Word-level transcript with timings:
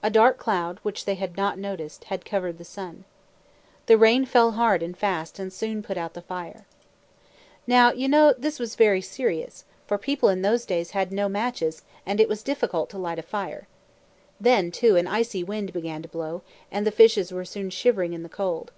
A 0.00 0.10
dark 0.10 0.38
cloud, 0.38 0.78
which 0.84 1.06
they 1.06 1.16
had 1.16 1.36
not 1.36 1.58
noticed, 1.58 2.04
had 2.04 2.24
covered 2.24 2.56
the 2.56 2.64
sun. 2.64 3.02
The 3.86 3.98
rain 3.98 4.24
fell 4.24 4.52
hard 4.52 4.80
and 4.80 4.96
fast 4.96 5.40
and 5.40 5.52
soon 5.52 5.82
put 5.82 5.96
out 5.98 6.14
the 6.14 6.22
fire. 6.22 6.66
Now, 7.66 7.90
you 7.90 8.06
know, 8.06 8.32
this 8.38 8.60
was 8.60 8.76
very 8.76 9.00
serious, 9.00 9.64
for 9.84 9.98
people 9.98 10.28
in 10.28 10.42
those 10.42 10.66
days 10.66 10.92
had 10.92 11.10
no 11.10 11.28
matches, 11.28 11.82
and 12.06 12.20
it 12.20 12.28
was 12.28 12.44
difficult 12.44 12.90
to 12.90 12.98
light 12.98 13.18
a 13.18 13.22
fire. 13.22 13.66
Then, 14.40 14.70
too, 14.70 14.94
an 14.94 15.08
icy 15.08 15.42
wind 15.42 15.72
began 15.72 16.00
to 16.00 16.08
blow, 16.08 16.42
and 16.70 16.86
the 16.86 16.92
fishes 16.92 17.32
were 17.32 17.44
soon 17.44 17.70
shivering 17.70 18.12
in 18.12 18.22
the 18.22 18.28
cold. 18.28 18.70